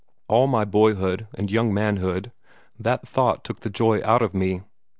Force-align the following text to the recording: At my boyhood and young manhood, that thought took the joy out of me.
At 0.31 0.47
my 0.47 0.65
boyhood 0.65 1.27
and 1.35 1.51
young 1.51 1.71
manhood, 1.75 2.31
that 2.79 3.07
thought 3.07 3.43
took 3.43 3.59
the 3.59 3.69
joy 3.69 4.01
out 4.03 4.23
of 4.23 4.33
me. 4.33 4.63